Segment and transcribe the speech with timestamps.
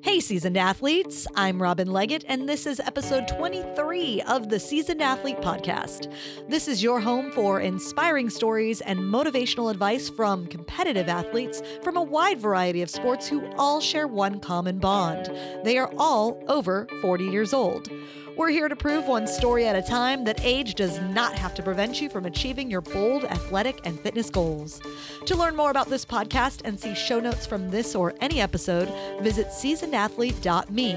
[0.00, 1.26] Hey, seasoned athletes.
[1.34, 6.10] I'm Robin Leggett, and this is episode 23 of the Seasoned Athlete Podcast.
[6.48, 12.02] This is your home for inspiring stories and motivational advice from competitive athletes from a
[12.02, 15.30] wide variety of sports who all share one common bond.
[15.64, 17.90] They are all over 40 years old.
[18.38, 21.62] We're here to prove one story at a time that age does not have to
[21.62, 24.80] prevent you from achieving your bold athletic and fitness goals.
[25.26, 28.88] To learn more about this podcast and see show notes from this or any episode,
[29.22, 30.92] visit seasonedathlete.me.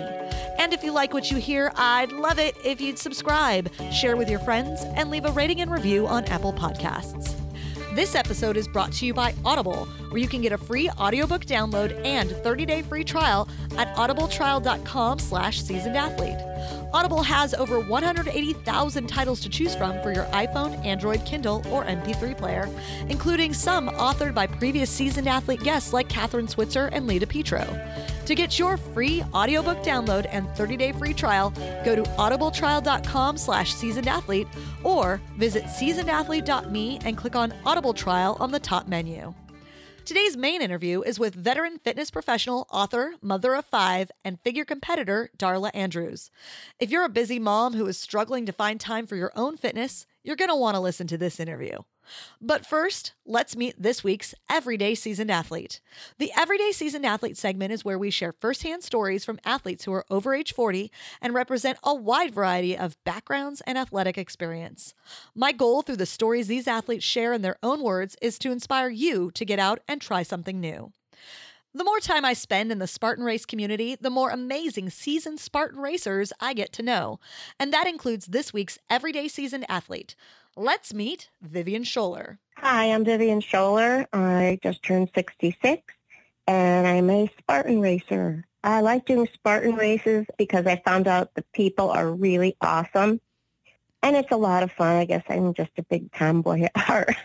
[0.59, 4.29] And if you like what you hear, I'd love it if you'd subscribe, share with
[4.29, 7.33] your friends, and leave a rating and review on Apple Podcasts.
[7.95, 11.45] This episode is brought to you by Audible, where you can get a free audiobook
[11.45, 13.47] download and 30-day free trial
[13.77, 16.37] at audibletrial.com slash seasoned athlete.
[16.93, 22.37] Audible has over 180,000 titles to choose from for your iPhone, Android, Kindle, or MP3
[22.37, 22.69] player,
[23.07, 27.65] including some authored by previous seasoned athlete guests like Kathrine Switzer and Lita Petro.
[28.25, 31.51] To get your free audiobook download and 30-day free trial,
[31.83, 34.47] go to audibletrial.com slash seasoned athlete
[34.83, 39.33] or visit seasonedathlete.me and click on Audible Trial on the top menu.
[40.03, 45.29] Today's main interview is with veteran fitness professional, author, mother of five, and figure competitor
[45.37, 46.31] Darla Andrews.
[46.79, 50.07] If you're a busy mom who is struggling to find time for your own fitness,
[50.23, 51.77] you're going to want to listen to this interview.
[52.41, 55.79] But first, let's meet this week's Everyday Seasoned Athlete.
[56.17, 60.05] The Everyday Seasoned Athlete segment is where we share firsthand stories from athletes who are
[60.09, 60.91] over age 40
[61.21, 64.93] and represent a wide variety of backgrounds and athletic experience.
[65.35, 68.89] My goal through the stories these athletes share in their own words is to inspire
[68.89, 70.91] you to get out and try something new.
[71.73, 75.79] The more time I spend in the Spartan race community, the more amazing seasoned Spartan
[75.79, 77.21] racers I get to know.
[77.57, 80.13] And that includes this week's Everyday Seasoned Athlete.
[80.57, 82.39] Let's meet Vivian Scholler.
[82.57, 84.05] Hi, I'm Vivian Scholler.
[84.11, 85.81] I just turned 66
[86.45, 88.43] and I'm a Spartan racer.
[88.65, 93.21] I like doing Spartan races because I found out the people are really awesome
[94.03, 94.97] and it's a lot of fun.
[94.97, 97.15] I guess I'm just a big tomboy at heart.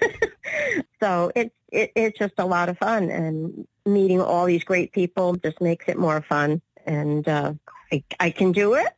[1.03, 5.37] so it's it, it's just a lot of fun and meeting all these great people
[5.37, 7.53] just makes it more fun and uh,
[7.93, 8.89] I, I can do it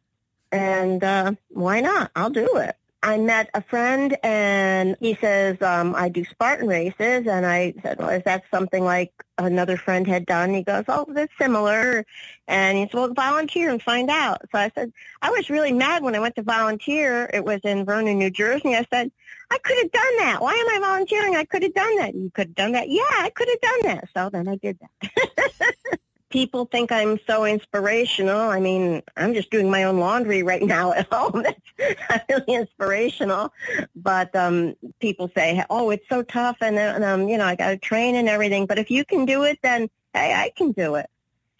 [0.52, 2.10] and uh, why not?
[2.16, 2.76] I'll do it.
[3.02, 7.26] I met a friend and he says, um, I do Spartan races.
[7.28, 10.52] And I said, well, is that something like another friend had done?
[10.52, 12.04] He goes, oh, that's similar.
[12.48, 14.42] And he said, well, volunteer and find out.
[14.50, 14.92] So I said,
[15.22, 17.30] I was really mad when I went to volunteer.
[17.32, 18.74] It was in Vernon, New Jersey.
[18.74, 19.12] I said,
[19.50, 20.42] I could have done that.
[20.42, 21.36] Why am I volunteering?
[21.36, 22.14] I could have done that.
[22.14, 22.88] You could have done that.
[22.88, 24.08] Yeah, I could have done that.
[24.14, 25.98] So then I did that.
[26.30, 28.40] people think I'm so inspirational.
[28.50, 31.44] I mean, I'm just doing my own laundry right now at home.
[31.78, 33.52] That's really inspirational.
[33.96, 37.70] But um, people say, "Oh, it's so tough," and, and um, you know, I got
[37.70, 38.66] to train and everything.
[38.66, 41.08] But if you can do it, then hey, I can do it.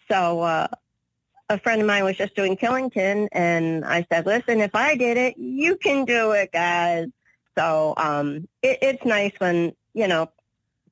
[0.09, 0.67] So uh,
[1.49, 5.17] a friend of mine was just doing Killington, and I said, "Listen, if I did
[5.17, 7.07] it, you can do it, guys."
[7.57, 10.29] So um, it, it's nice when you know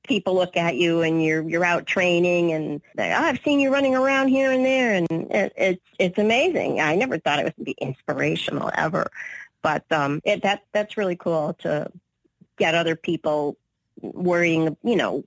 [0.08, 3.72] people look at you and you're you're out training and they, oh, I've seen you
[3.72, 6.80] running around here and there and it, it's it's amazing.
[6.80, 9.10] I never thought it would be inspirational ever,
[9.62, 11.92] but um, it, that that's really cool to
[12.56, 13.56] get other people
[14.00, 15.24] worrying, you know,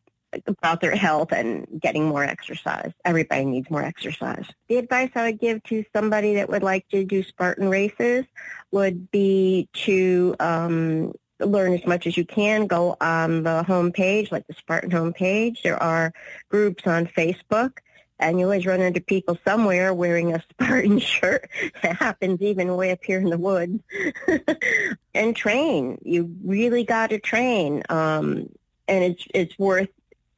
[0.47, 2.91] about their health and getting more exercise.
[3.03, 4.45] Everybody needs more exercise.
[4.69, 8.25] The advice I would give to somebody that would like to do Spartan races
[8.71, 11.13] would be to um,
[11.45, 12.67] learn as much as you can.
[12.67, 15.63] Go on the home page, like the Spartan home page.
[15.63, 16.13] There are
[16.49, 17.79] groups on Facebook,
[18.19, 21.49] and you always run into people somewhere wearing a Spartan shirt.
[21.61, 23.79] It happens even way up here in the woods.
[25.13, 25.97] and train.
[26.03, 28.49] You really got to train, um,
[28.87, 29.89] and it's it's worth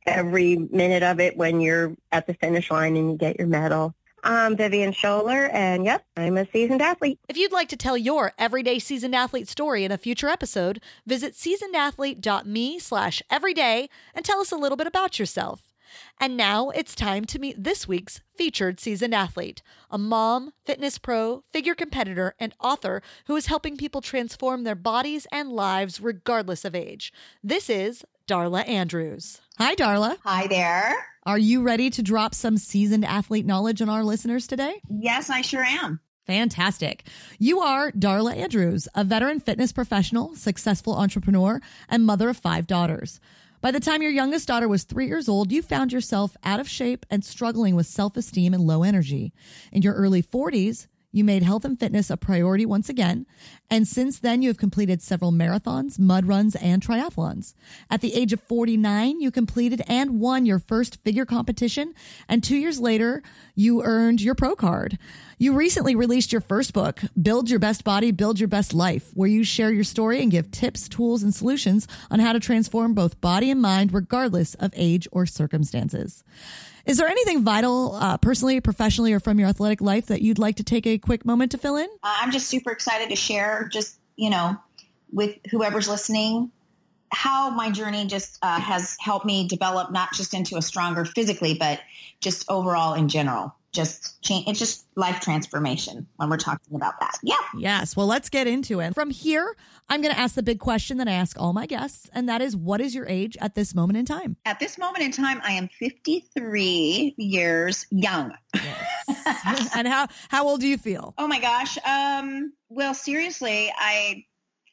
[0.06, 3.96] every minute of it when you're at the finish line and you get your medal.
[4.24, 7.20] I'm Vivian Scholler, and yep, I'm a seasoned athlete.
[7.28, 11.34] If you'd like to tell your everyday seasoned athlete story in a future episode, visit
[11.34, 15.74] seasonedathlete.me slash everyday and tell us a little bit about yourself.
[16.20, 19.62] And now it's time to meet this week's featured seasoned athlete,
[19.92, 25.28] a mom, fitness pro, figure competitor, and author who is helping people transform their bodies
[25.32, 27.14] and lives regardless of age.
[27.44, 29.42] This is Darla Andrews.
[29.58, 30.18] Hi, Darla.
[30.24, 31.13] Hi there.
[31.26, 34.82] Are you ready to drop some seasoned athlete knowledge on our listeners today?
[34.90, 36.02] Yes, I sure am.
[36.28, 37.06] Fantastic.
[37.40, 43.22] You are Darla Andrews, a veteran fitness professional, successful entrepreneur, and mother of five daughters.
[43.62, 46.68] By the time your youngest daughter was three years old, you found yourself out of
[46.68, 49.32] shape and struggling with self esteem and low energy.
[49.72, 53.28] In your early 40s, you made health and fitness a priority once again.
[53.70, 57.54] And since then, you have completed several marathons, mud runs, and triathlons.
[57.90, 61.94] At the age of 49, you completed and won your first figure competition.
[62.28, 63.22] And two years later,
[63.54, 64.98] you earned your pro card.
[65.38, 69.30] You recently released your first book, Build Your Best Body, Build Your Best Life, where
[69.30, 73.22] you share your story and give tips, tools, and solutions on how to transform both
[73.22, 76.24] body and mind, regardless of age or circumstances.
[76.86, 80.58] Is there anything vital, uh, personally, professionally, or from your athletic life that you'd like
[80.58, 81.88] to take a quick moment to fill in?
[82.04, 84.58] Uh, I'm just super excited to share, just, you know,
[85.12, 86.52] with whoever's listening,
[87.12, 91.54] how my journey just uh, has helped me develop not just into a stronger physically,
[91.54, 91.80] but
[92.20, 97.18] just overall in general just change it's just life transformation when we're talking about that.
[97.24, 97.36] Yeah.
[97.58, 97.98] Yes.
[97.98, 98.94] Well let's get into it.
[98.94, 99.56] From here
[99.90, 102.42] i'm going to ask the big question that i ask all my guests and that
[102.42, 104.38] is what is your age at this moment in time?
[104.46, 108.34] At this moment in time i am 53 years young.
[108.54, 109.72] Yes.
[109.76, 111.14] and how how old do you feel?
[111.18, 114.24] Oh my gosh um well seriously i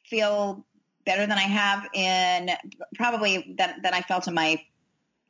[0.05, 0.65] feel
[1.05, 2.51] better than i have in
[2.95, 4.61] probably than, than i felt in my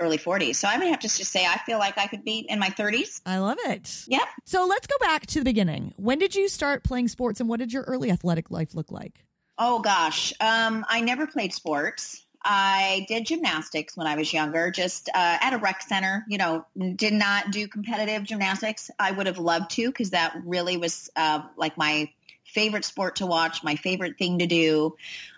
[0.01, 0.55] early 40s.
[0.55, 2.69] So I would have to just say I feel like I could be in my
[2.69, 3.21] 30s.
[3.25, 4.03] I love it.
[4.07, 4.27] Yep.
[4.45, 5.93] So let's go back to the beginning.
[5.97, 9.23] When did you start playing sports and what did your early athletic life look like?
[9.57, 12.25] Oh gosh, um, I never played sports.
[12.43, 16.25] I did gymnastics when I was younger, just uh, at a rec center.
[16.27, 16.65] You know,
[16.95, 18.89] did not do competitive gymnastics.
[18.97, 22.09] I would have loved to because that really was uh, like my
[22.43, 24.95] favorite sport to watch, my favorite thing to do.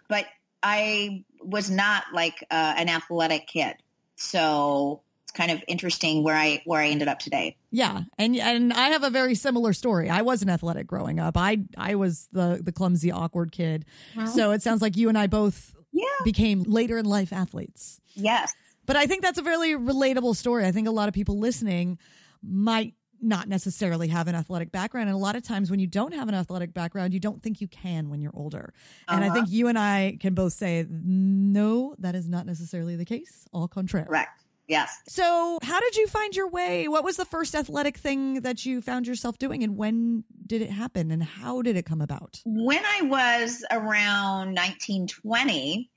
[0.08, 0.26] But
[0.62, 3.76] I was not like uh, an athletic kid.
[4.24, 7.58] So it's kind of interesting where I where I ended up today.
[7.72, 10.10] Yeah, and and I have a very similar story.
[10.10, 11.38] I wasn't athletic growing up.
[11.38, 13.86] I I was the the clumsy, awkward kid.
[14.34, 16.06] So it sounds like you and I both yeah.
[16.24, 18.02] became later in life athletes.
[18.16, 18.54] Yes.
[18.86, 20.66] But I think that's a really relatable story.
[20.66, 21.98] I think a lot of people listening
[22.42, 25.10] might not necessarily have an athletic background.
[25.10, 27.62] And a lot of times when you don't have an athletic background, you don't think
[27.62, 28.74] you can when you're older.
[29.08, 29.16] Uh-huh.
[29.16, 29.56] And I think uh-huh.
[29.56, 33.46] you and I can both say, no, that is not necessarily the case.
[33.54, 34.06] All contraire.
[34.06, 34.44] Correct.
[34.68, 35.02] Yes.
[35.08, 36.88] So, how did you find your way?
[36.88, 40.70] What was the first athletic thing that you found yourself doing, and when did it
[40.70, 42.42] happen, and how did it come about?
[42.46, 45.92] When I was around 19, 20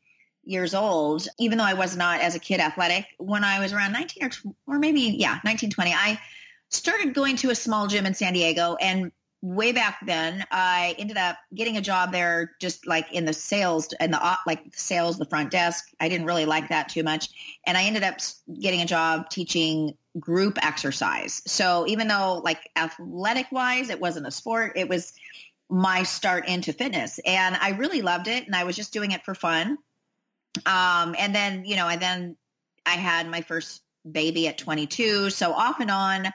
[0.46, 3.92] years old, even though I was not as a kid athletic, when I was around
[3.92, 4.30] 19 or,
[4.66, 6.20] or maybe, yeah, 19, 20, I
[6.70, 11.16] started going to a small gym in San Diego and way back then I ended
[11.16, 15.18] up getting a job there just like in the sales and the like the sales
[15.18, 15.84] the front desk.
[16.00, 17.28] I didn't really like that too much
[17.66, 18.16] and I ended up
[18.60, 21.42] getting a job teaching group exercise.
[21.46, 25.12] So even though like athletic wise it wasn't a sport it was
[25.68, 29.24] my start into fitness and I really loved it and I was just doing it
[29.24, 29.78] for fun.
[30.64, 32.36] Um, and then you know and then
[32.86, 35.30] I had my first baby at 22.
[35.30, 36.28] So off and on,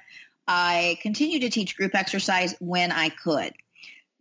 [0.48, 3.54] I continued to teach group exercise when I could.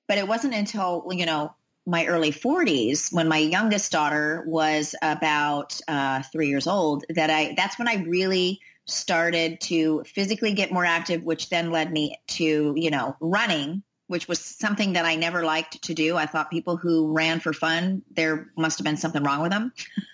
[0.06, 1.54] But it wasn't until, you know,
[1.86, 7.54] my early 40s when my youngest daughter was about uh, three years old that I,
[7.56, 12.74] that's when I really started to physically get more active, which then led me to,
[12.76, 16.16] you know, running which was something that I never liked to do.
[16.16, 19.72] I thought people who ran for fun, there must have been something wrong with them.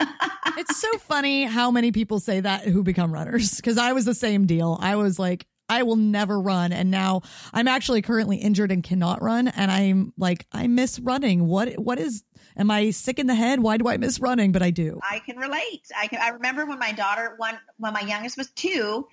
[0.58, 4.14] it's so funny how many people say that who become runners because I was the
[4.14, 4.76] same deal.
[4.82, 6.75] I was like, I will never run.
[6.75, 7.22] And now
[7.54, 9.48] I'm actually currently injured and cannot run.
[9.48, 11.46] And I'm like, I miss running.
[11.46, 12.22] What, what is,
[12.54, 13.60] am I sick in the head?
[13.60, 14.52] Why do I miss running?
[14.52, 15.00] But I do.
[15.10, 15.87] I can relate.
[15.98, 19.08] I can, I remember when my daughter, one, when my youngest was two,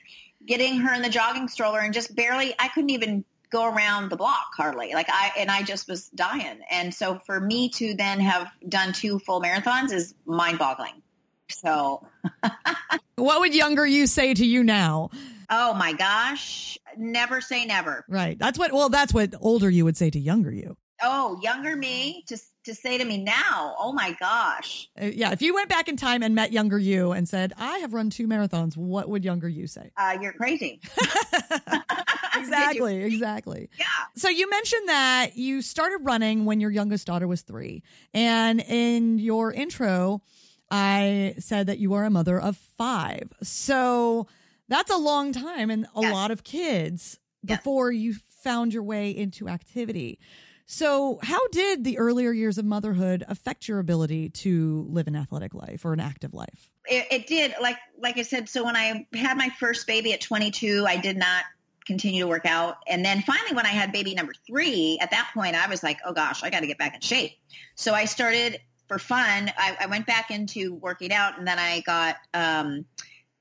[0.45, 3.23] getting her in the jogging stroller and just barely, I couldn't even
[3.53, 4.93] go around the block hardly.
[4.93, 6.59] Like I and I just was dying.
[6.69, 11.01] And so for me to then have done two full marathons is mind-boggling.
[11.49, 12.05] So
[13.15, 15.11] what would younger you say to you now?
[15.49, 18.03] Oh my gosh, never say never.
[18.09, 18.37] Right.
[18.37, 20.75] That's what well that's what older you would say to younger you.
[21.01, 24.89] Oh, younger me to to say to me now, oh my gosh.
[24.99, 27.79] Uh, yeah, if you went back in time and met younger you and said, "I
[27.79, 29.91] have run two marathons," what would younger you say?
[29.97, 30.79] Uh, you're crazy.
[32.43, 33.69] exactly, exactly.
[33.77, 33.85] Yeah.
[34.15, 37.83] So you mentioned that you started running when your youngest daughter was 3.
[38.13, 40.21] And in your intro,
[40.69, 43.33] I said that you are a mother of 5.
[43.43, 44.27] So
[44.67, 46.13] that's a long time and a yes.
[46.13, 50.19] lot of kids before you found your way into activity.
[50.65, 55.53] So, how did the earlier years of motherhood affect your ability to live an athletic
[55.53, 56.71] life or an active life?
[56.85, 57.53] It, it, did.
[57.61, 61.17] Like like I said, so when I had my first baby at 22, I did
[61.17, 61.43] not
[61.85, 62.77] continue to work out.
[62.87, 65.99] And then finally, when I had baby number three, at that point, I was like,
[66.05, 67.33] oh gosh, I got to get back in shape.
[67.75, 69.51] So I started for fun.
[69.57, 72.85] I, I, went back into working out, and then I got um,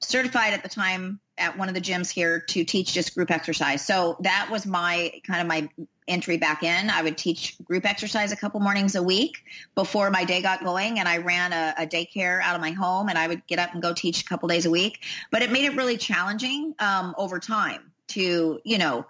[0.01, 3.85] certified at the time at one of the gyms here to teach just group exercise.
[3.85, 5.69] So that was my kind of my
[6.09, 6.91] entry back in.
[6.91, 9.39] I would teach group exercise a couple mornings a week
[9.75, 10.99] before my day got going.
[10.99, 13.73] And I ran a, a daycare out of my home and I would get up
[13.73, 15.05] and go teach a couple days a week.
[15.31, 19.07] But it made it really challenging um, over time to, you know,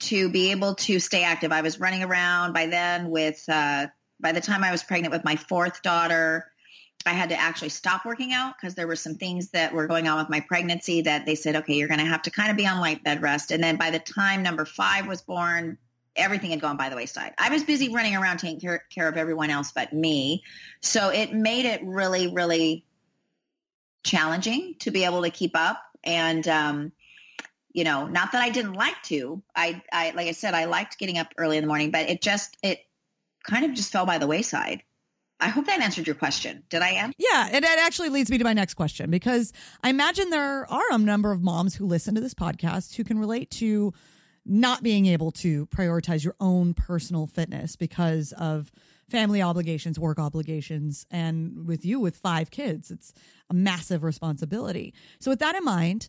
[0.00, 1.52] to be able to stay active.
[1.52, 3.86] I was running around by then with, uh,
[4.20, 6.50] by the time I was pregnant with my fourth daughter,
[7.06, 10.08] I had to actually stop working out because there were some things that were going
[10.08, 12.56] on with my pregnancy that they said, okay, you're going to have to kind of
[12.56, 13.50] be on light bed rest.
[13.50, 15.76] And then by the time number five was born,
[16.16, 17.34] everything had gone by the wayside.
[17.36, 20.44] I was busy running around taking care, care of everyone else but me.
[20.80, 22.86] So it made it really, really
[24.02, 25.82] challenging to be able to keep up.
[26.04, 26.92] And, um,
[27.74, 30.98] you know, not that I didn't like to, I, I, like I said, I liked
[30.98, 32.78] getting up early in the morning, but it just, it
[33.44, 34.82] kind of just fell by the wayside.
[35.40, 36.62] I hope that answered your question.
[36.70, 37.16] Did I answer?
[37.18, 39.52] Yeah, and it actually leads me to my next question because
[39.82, 43.18] I imagine there are a number of moms who listen to this podcast who can
[43.18, 43.92] relate to
[44.46, 48.70] not being able to prioritize your own personal fitness because of
[49.08, 53.12] family obligations, work obligations, and with you with five kids, it's
[53.50, 54.94] a massive responsibility.
[55.18, 56.08] So, with that in mind,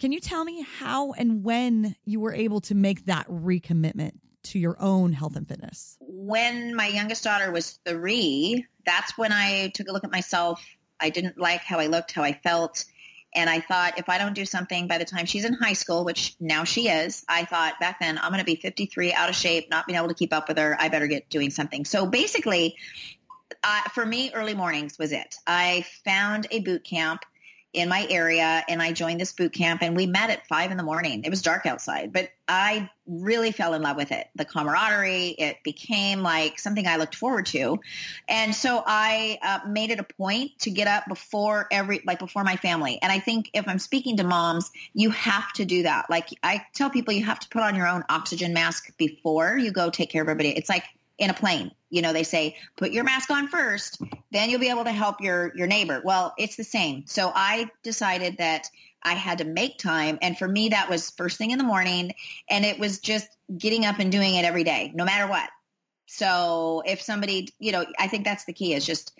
[0.00, 4.12] can you tell me how and when you were able to make that recommitment
[4.44, 5.96] to your own health and fitness?
[6.00, 10.64] When my youngest daughter was three, that's when I took a look at myself.
[11.00, 12.84] I didn't like how I looked, how I felt.
[13.34, 16.04] And I thought if I don't do something by the time she's in high school,
[16.04, 19.34] which now she is, I thought back then I'm going to be 53, out of
[19.34, 20.76] shape, not being able to keep up with her.
[20.78, 21.84] I better get doing something.
[21.84, 22.76] So basically,
[23.64, 25.36] uh, for me, early mornings was it.
[25.46, 27.24] I found a boot camp
[27.72, 30.76] in my area and I joined this boot camp and we met at five in
[30.76, 31.24] the morning.
[31.24, 34.28] It was dark outside, but I really fell in love with it.
[34.34, 37.80] The camaraderie, it became like something I looked forward to.
[38.28, 42.44] And so I uh, made it a point to get up before every, like before
[42.44, 42.98] my family.
[43.00, 46.10] And I think if I'm speaking to moms, you have to do that.
[46.10, 49.72] Like I tell people you have to put on your own oxygen mask before you
[49.72, 50.50] go take care of everybody.
[50.50, 50.84] It's like
[51.16, 51.72] in a plane.
[51.92, 54.00] You know, they say, put your mask on first,
[54.32, 56.00] then you'll be able to help your, your neighbor.
[56.02, 57.04] Well, it's the same.
[57.06, 58.68] So I decided that
[59.02, 60.18] I had to make time.
[60.22, 62.12] And for me, that was first thing in the morning.
[62.48, 65.50] And it was just getting up and doing it every day, no matter what.
[66.06, 69.12] So if somebody, you know, I think that's the key is just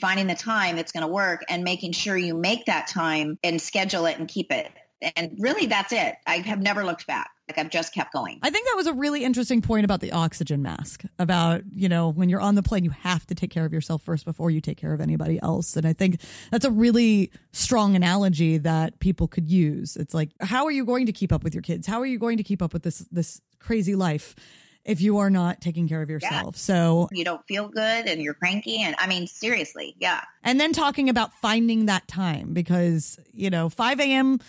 [0.00, 3.60] finding the time that's going to work and making sure you make that time and
[3.60, 4.70] schedule it and keep it.
[5.16, 6.14] And really, that's it.
[6.26, 7.30] I have never looked back.
[7.50, 8.38] Like I've just kept going.
[8.44, 11.02] I think that was a really interesting point about the oxygen mask.
[11.18, 14.02] About, you know, when you're on the plane, you have to take care of yourself
[14.02, 15.76] first before you take care of anybody else.
[15.76, 16.20] And I think
[16.52, 19.96] that's a really strong analogy that people could use.
[19.96, 21.88] It's like, how are you going to keep up with your kids?
[21.88, 24.36] How are you going to keep up with this this crazy life?
[24.82, 26.54] if you are not taking care of yourself.
[26.54, 26.58] Yeah.
[26.58, 28.80] So you don't feel good and you're cranky.
[28.80, 30.22] And I mean, seriously, yeah.
[30.42, 34.40] And then talking about finding that time because, you know, 5 a.m.,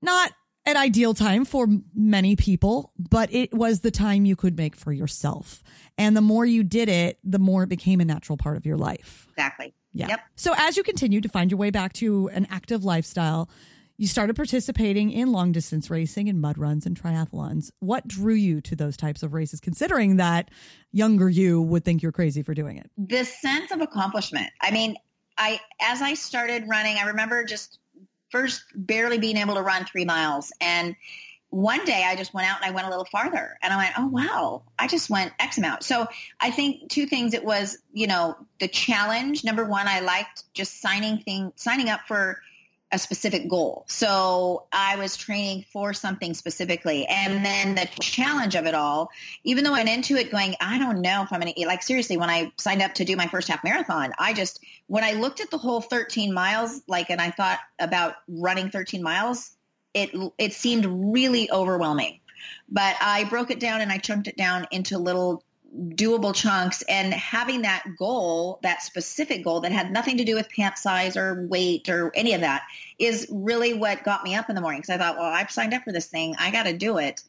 [0.00, 0.32] not
[0.66, 4.92] an ideal time for many people, but it was the time you could make for
[4.92, 5.62] yourself.
[5.98, 8.76] And the more you did it, the more it became a natural part of your
[8.76, 9.26] life.
[9.30, 9.74] Exactly.
[9.92, 10.08] Yeah.
[10.08, 10.20] Yep.
[10.36, 13.48] So as you continued to find your way back to an active lifestyle,
[13.96, 17.70] you started participating in long distance racing and mud runs and triathlons.
[17.78, 20.50] What drew you to those types of races, considering that
[20.90, 22.90] younger you would think you're crazy for doing it?
[22.98, 24.50] The sense of accomplishment.
[24.60, 24.96] I mean,
[25.38, 27.78] I as I started running, I remember just
[28.30, 30.52] first barely being able to run three miles.
[30.60, 30.96] And
[31.50, 33.94] one day I just went out and I went a little farther and I went,
[33.96, 35.84] oh, wow, I just went X amount.
[35.84, 36.08] So
[36.40, 37.32] I think two things.
[37.32, 39.44] It was, you know, the challenge.
[39.44, 42.40] Number one, I liked just signing thing, signing up for
[42.94, 43.84] a specific goal.
[43.88, 47.04] So I was training for something specifically.
[47.06, 49.10] And then the challenge of it all,
[49.42, 51.66] even though I went into it going, I don't know if I'm going to eat,
[51.66, 55.02] like seriously, when I signed up to do my first half marathon, I just, when
[55.02, 59.50] I looked at the whole 13 miles, like, and I thought about running 13 miles,
[59.92, 62.20] it, it seemed really overwhelming.
[62.68, 65.42] But I broke it down and I chunked it down into little
[65.76, 70.48] doable chunks and having that goal, that specific goal that had nothing to do with
[70.50, 72.62] pant size or weight or any of that
[72.98, 74.82] is really what got me up in the morning.
[74.82, 76.34] Cause I thought, well, I've signed up for this thing.
[76.38, 77.22] I got to do it.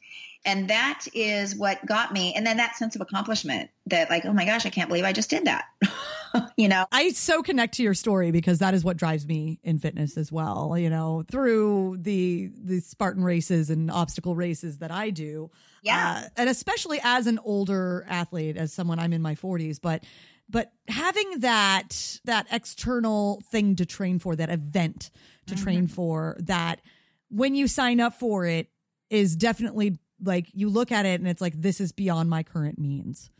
[0.46, 2.34] And that is what got me.
[2.36, 5.12] And then that sense of accomplishment that like, oh my gosh, I can't believe I
[5.12, 5.66] just did that.
[6.58, 9.80] you know, I so connect to your story because that is what drives me in
[9.80, 10.78] fitness as well.
[10.78, 15.50] You know, through the, the Spartan races and obstacle races that I do.
[15.82, 16.24] Yeah.
[16.24, 20.04] Uh, and especially as an older athlete, as someone I'm in my 40s, but
[20.48, 25.10] but having that that external thing to train for, that event
[25.48, 25.64] to mm-hmm.
[25.64, 26.82] train for, that
[27.30, 28.70] when you sign up for it
[29.10, 32.80] is definitely like you look at it and it's like this is beyond my current
[32.80, 33.32] means.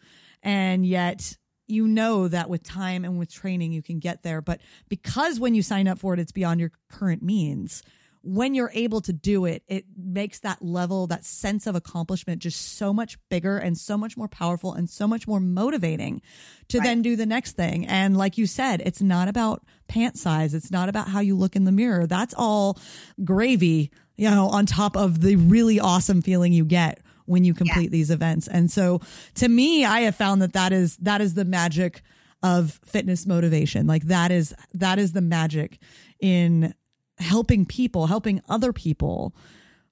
[0.44, 4.62] And yet you know that with time and with training you can get there, but
[4.90, 7.82] because when you sign up for it it's beyond your current means,
[8.26, 12.76] when you're able to do it, it makes that level, that sense of accomplishment just
[12.76, 16.24] so much bigger and so much more powerful and so much more motivating
[16.68, 16.86] to right.
[16.86, 17.86] then do the next thing.
[17.86, 20.56] And like you said, it's not about pant size.
[20.56, 22.08] It's not about how you look in the mirror.
[22.08, 22.80] That's all
[23.24, 27.86] gravy, you know, on top of the really awesome feeling you get when you complete
[27.86, 27.90] yeah.
[27.90, 28.48] these events.
[28.48, 29.02] And so
[29.36, 32.02] to me, I have found that that is, that is the magic
[32.44, 33.88] of fitness motivation.
[33.88, 35.80] Like that is, that is the magic
[36.20, 36.74] in
[37.18, 39.36] helping people, helping other people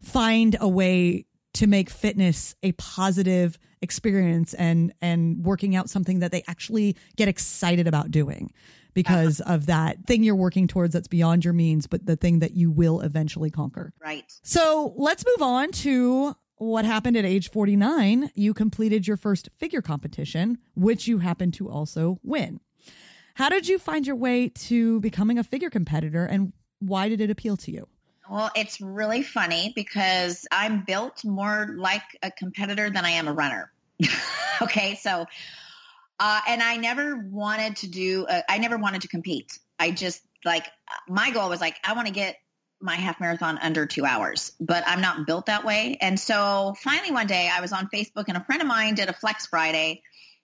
[0.02, 6.32] find a way to make fitness a positive experience and and working out something that
[6.32, 8.52] they actually get excited about doing
[8.94, 9.54] because uh-huh.
[9.54, 12.72] of that thing you're working towards that's beyond your means but the thing that you
[12.72, 13.94] will eventually conquer.
[14.02, 14.32] Right.
[14.44, 18.32] So, let's move on to what happened at age 49.
[18.36, 22.60] You completed your first figure competition, which you happened to also win.
[23.36, 27.30] How did you find your way to becoming a figure competitor and why did it
[27.30, 27.88] appeal to you?
[28.30, 33.34] Well, it's really funny because I'm built more like a competitor than I am a
[33.34, 33.72] runner.
[34.62, 35.26] okay, so
[36.20, 38.26] uh, and I never wanted to do.
[38.26, 39.58] Uh, I never wanted to compete.
[39.80, 40.68] I just like
[41.08, 42.38] my goal was like I want to get
[42.80, 45.98] my half marathon under two hours, but I'm not built that way.
[46.02, 49.08] And so finally one day I was on Facebook and a friend of mine did
[49.08, 50.02] a Flex Friday,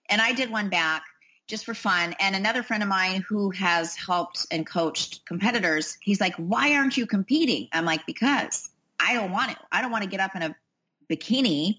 [0.08, 1.02] and I did one back
[1.46, 2.14] just for fun.
[2.18, 6.96] And another friend of mine who has helped and coached competitors, he's like, why aren't
[6.96, 7.68] you competing?
[7.72, 9.58] I'm like, because I don't want to.
[9.70, 10.56] I don't want to get up in a
[11.10, 11.78] bikini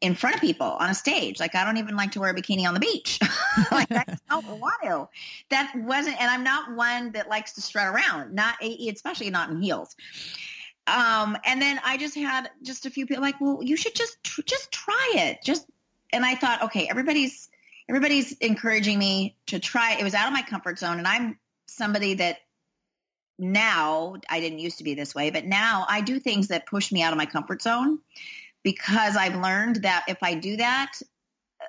[0.00, 1.40] in front of people on a stage.
[1.40, 3.18] Like I don't even like to wear a bikini on the beach.
[3.72, 5.08] like I don't want to.
[5.50, 9.60] That wasn't, and I'm not one that likes to strut around, not especially not in
[9.60, 9.96] heels.
[10.86, 14.18] Um, and then I just had just a few people like, well, you should just
[14.44, 15.42] just try it.
[15.42, 15.66] Just
[16.12, 17.48] and I thought, okay, everybody's
[17.88, 19.96] everybody's encouraging me to try.
[19.98, 22.38] It was out of my comfort zone, and I'm somebody that
[23.38, 26.92] now I didn't used to be this way, but now I do things that push
[26.92, 27.98] me out of my comfort zone
[28.66, 30.94] because I've learned that if I do that,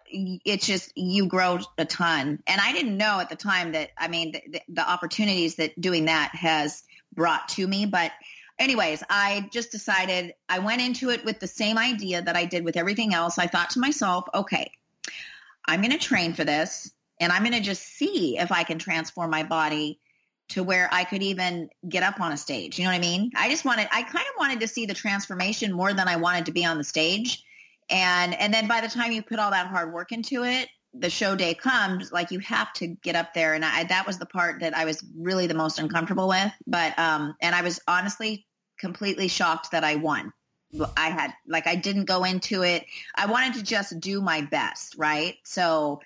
[0.10, 2.42] it's just you grow a ton.
[2.48, 6.06] And I didn't know at the time that I mean the, the opportunities that doing
[6.06, 6.82] that has
[7.14, 8.14] brought to me, but
[8.58, 12.66] anyways, I just decided I went into it with the same idea that I did
[12.66, 13.38] with everything else.
[13.38, 14.72] I thought to myself, okay,
[15.68, 18.80] I'm going to train for this and I'm going to just see if I can
[18.80, 20.00] transform my body
[20.50, 22.78] to where I could even get up on a stage.
[22.78, 23.32] You know what I mean?
[23.36, 26.46] I just wanted, I kind of wanted to see the transformation more than I wanted
[26.46, 27.44] to be on the stage.
[27.90, 31.10] And, and then by the time you put all that hard work into it, the
[31.10, 33.54] show day comes, like you have to get up there.
[33.54, 36.52] And I, that was the part that I was really the most uncomfortable with.
[36.66, 38.46] But, um, and I was honestly
[38.80, 40.32] completely shocked that I won.
[40.98, 42.86] I had like I didn't go into it.
[43.16, 45.36] I wanted to just do my best, right?
[45.44, 46.02] So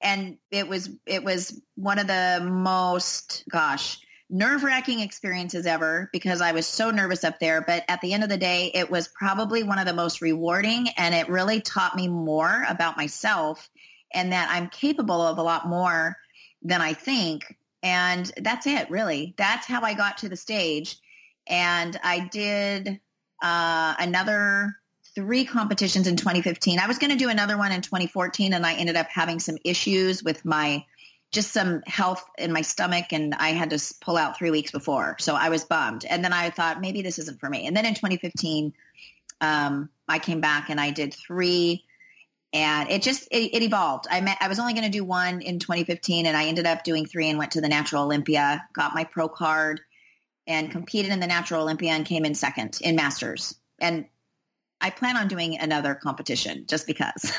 [0.00, 6.52] and it was it was one of the most gosh, nerve-wracking experiences ever because I
[6.52, 9.62] was so nervous up there, but at the end of the day, it was probably
[9.62, 13.68] one of the most rewarding and it really taught me more about myself
[14.12, 16.16] and that I'm capable of a lot more
[16.62, 17.56] than I think.
[17.82, 19.34] And that's it, really.
[19.36, 20.98] That's how I got to the stage.
[21.46, 23.00] And I did
[23.42, 24.76] uh, another
[25.14, 26.78] three competitions in 2015.
[26.78, 29.56] I was going to do another one in 2014 and I ended up having some
[29.64, 30.84] issues with my
[31.32, 35.16] just some health in my stomach and I had to pull out three weeks before.
[35.20, 36.04] So I was bummed.
[36.04, 37.66] And then I thought maybe this isn't for me.
[37.66, 38.72] And then in 2015,
[39.40, 41.84] um, I came back and I did three
[42.52, 44.06] and it just, it, it evolved.
[44.10, 46.82] I met, I was only going to do one in 2015 and I ended up
[46.82, 49.80] doing three and went to the natural Olympia, got my pro card
[50.48, 53.54] and competed in the Natural Olympia and came in second in Masters.
[53.80, 54.06] And
[54.80, 57.32] I plan on doing another competition just because.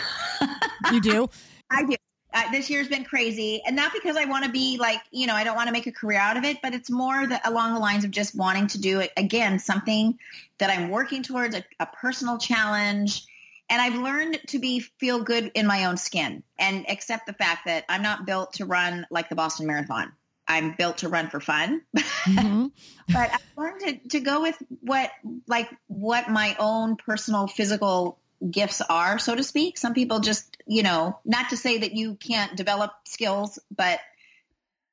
[0.91, 1.29] you do?
[1.71, 1.95] I do.
[2.33, 5.35] Uh, this year's been crazy and not because I want to be like, you know,
[5.35, 7.73] I don't want to make a career out of it, but it's more the, along
[7.73, 10.17] the lines of just wanting to do it again, something
[10.57, 13.25] that I'm working towards a, a personal challenge.
[13.69, 17.65] And I've learned to be feel good in my own skin and accept the fact
[17.65, 20.13] that I'm not built to run like the Boston Marathon.
[20.51, 21.81] I'm built to run for fun.
[22.21, 22.67] Mm-hmm.
[23.07, 25.09] but I learned to, to go with what
[25.47, 29.79] like what my own personal physical gifts are, so to speak.
[29.79, 33.99] Some people just, you know, not to say that you can't develop skills, but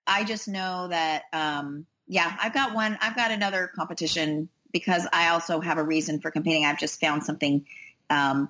[0.07, 5.29] I just know that um yeah, I've got one I've got another competition because I
[5.29, 6.65] also have a reason for competing.
[6.65, 7.67] I've just found something
[8.11, 8.49] um,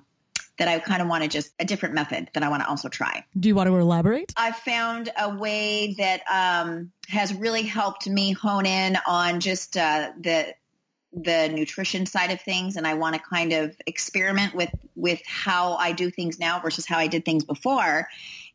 [0.59, 2.89] that I kind of want to just a different method that I want to also
[2.89, 3.25] try.
[3.39, 4.33] Do you want to elaborate?
[4.37, 10.11] I found a way that um, has really helped me hone in on just uh,
[10.19, 10.53] the
[11.11, 15.73] the nutrition side of things and I want to kind of experiment with with how
[15.73, 18.07] I do things now versus how I did things before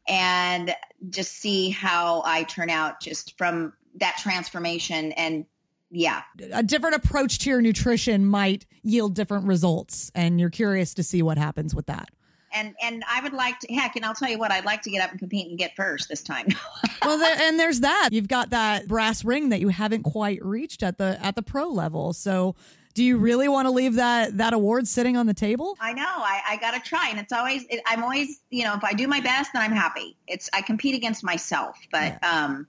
[0.06, 0.72] and
[1.10, 5.46] just see how I turn out just from that transformation and
[5.94, 6.22] yeah.
[6.52, 10.10] A different approach to your nutrition might yield different results.
[10.14, 12.08] And you're curious to see what happens with that.
[12.52, 14.90] And, and I would like to heck, and I'll tell you what, I'd like to
[14.90, 16.46] get up and compete and get first this time.
[17.02, 18.10] well, and there's that.
[18.12, 21.68] You've got that brass ring that you haven't quite reached at the at the pro
[21.68, 22.12] level.
[22.12, 22.54] So
[22.94, 25.76] do you really want to leave that that award sitting on the table?
[25.80, 26.04] I know.
[26.06, 27.64] I, I got to try, and it's always.
[27.68, 30.16] It, I'm always, you know, if I do my best, then I'm happy.
[30.28, 32.44] It's I compete against myself, but yeah.
[32.44, 32.68] um,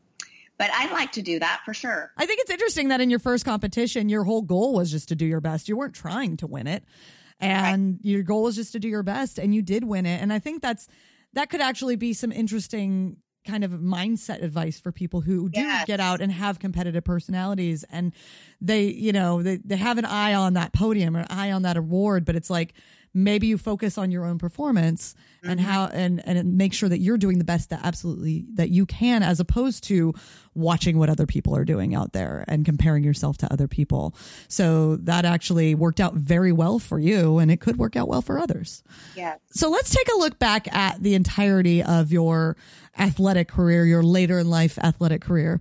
[0.58, 2.12] but I'd like to do that for sure.
[2.18, 5.16] I think it's interesting that in your first competition, your whole goal was just to
[5.16, 5.68] do your best.
[5.68, 6.84] You weren't trying to win it,
[7.40, 8.06] and right.
[8.06, 10.22] your goal was just to do your best, and you did win it.
[10.22, 10.88] And I think that's
[11.34, 15.86] that could actually be some interesting kind of mindset advice for people who do yes.
[15.86, 18.12] get out and have competitive personalities and
[18.60, 21.62] they you know they, they have an eye on that podium or an eye on
[21.62, 22.74] that award but it's like
[23.16, 25.52] maybe you focus on your own performance mm-hmm.
[25.52, 28.86] and how and and make sure that you're doing the best that absolutely that you
[28.86, 30.14] can as opposed to
[30.54, 34.16] watching what other people are doing out there and comparing yourself to other people.
[34.48, 38.22] So that actually worked out very well for you and it could work out well
[38.22, 38.84] for others.
[39.16, 39.36] Yeah.
[39.50, 42.56] So let's take a look back at the entirety of your
[42.98, 45.60] athletic career, your later in life athletic career.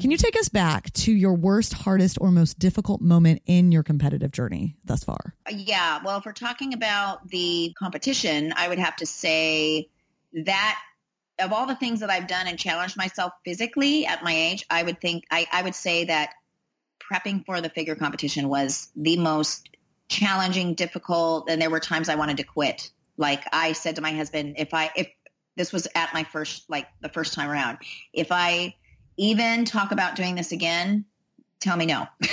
[0.00, 3.82] Can you take us back to your worst, hardest, or most difficult moment in your
[3.82, 5.34] competitive journey thus far?
[5.50, 6.00] Yeah.
[6.04, 9.88] Well, if we're talking about the competition, I would have to say
[10.44, 10.80] that
[11.40, 14.82] of all the things that I've done and challenged myself physically at my age, I
[14.82, 16.34] would think I, I would say that
[17.00, 19.68] prepping for the figure competition was the most
[20.08, 22.90] challenging, difficult, and there were times I wanted to quit.
[23.16, 25.08] Like I said to my husband, if I if
[25.56, 27.78] this was at my first, like the first time around.
[28.12, 28.74] If I
[29.16, 31.04] even talk about doing this again,
[31.60, 32.06] tell me no.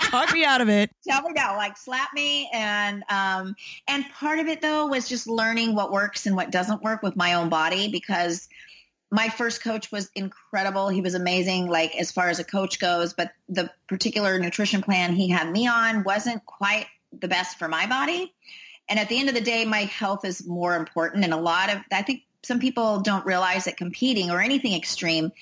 [0.00, 0.90] talk me out of it.
[1.08, 2.50] Tell me no, like slap me.
[2.52, 3.54] And, um,
[3.86, 7.14] and part of it though was just learning what works and what doesn't work with
[7.14, 8.48] my own body because
[9.12, 10.88] my first coach was incredible.
[10.88, 15.12] He was amazing, like as far as a coach goes, but the particular nutrition plan
[15.12, 18.34] he had me on wasn't quite the best for my body.
[18.92, 21.24] And at the end of the day, my health is more important.
[21.24, 25.32] And a lot of, I think some people don't realize that competing or anything extreme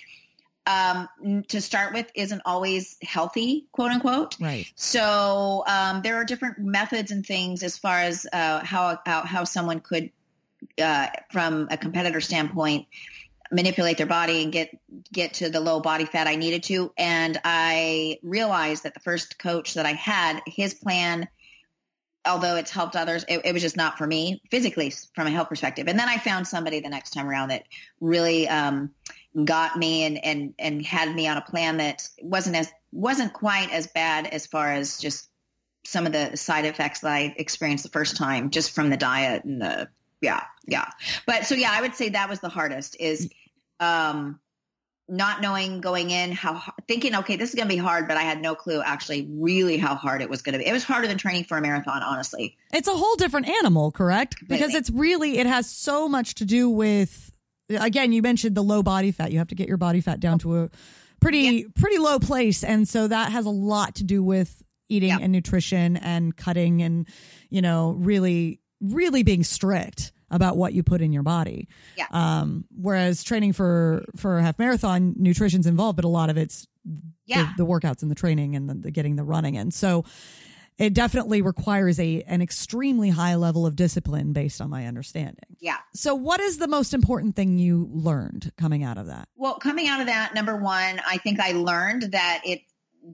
[0.69, 1.09] um,
[1.49, 4.37] to start with isn't always healthy, quote unquote.
[4.39, 4.67] Right.
[4.77, 9.43] So um, there are different methods and things as far as uh, how, how, how
[9.43, 10.13] someone could,
[10.81, 12.87] uh, from a competitor standpoint,
[13.51, 14.79] manipulate their body and get
[15.13, 16.93] get to the low body fat I needed to.
[16.97, 21.29] And I realized that the first coach that I had, his plan
[22.27, 25.49] although it's helped others, it, it, was just not for me physically from a health
[25.49, 25.89] perspective.
[25.89, 27.65] And then I found somebody the next time around that
[28.01, 28.91] really um,
[29.45, 33.71] got me and, and, and had me on a plan that wasn't as, wasn't quite
[33.73, 35.29] as bad as far as just
[35.85, 39.45] some of the side effects that I experienced the first time just from the diet
[39.45, 39.89] and the,
[40.21, 40.91] yeah, yeah.
[41.27, 43.31] But so, yeah, I would say that was the hardest is,
[43.79, 44.41] um,
[45.11, 48.23] not knowing going in how thinking okay this is going to be hard but i
[48.23, 51.09] had no clue actually really how hard it was going to be it was harder
[51.09, 54.67] than training for a marathon honestly it's a whole different animal correct Completely.
[54.67, 57.33] because it's really it has so much to do with
[57.69, 60.39] again you mentioned the low body fat you have to get your body fat down
[60.39, 60.71] to a
[61.21, 61.65] pretty yeah.
[61.75, 65.19] pretty low place and so that has a lot to do with eating yeah.
[65.21, 67.09] and nutrition and cutting and
[67.49, 71.69] you know really really being strict about what you put in your body.
[71.97, 72.07] Yeah.
[72.11, 76.67] Um, whereas training for for a half marathon, nutrition's involved, but a lot of it's
[77.27, 77.53] yeah.
[77.57, 79.71] the, the workouts and the training and the, the getting the running in.
[79.71, 80.05] So
[80.79, 85.57] it definitely requires a an extremely high level of discipline based on my understanding.
[85.61, 85.77] Yeah.
[85.95, 89.29] So what is the most important thing you learned coming out of that?
[89.37, 92.63] Well, coming out of that, number one, I think I learned that it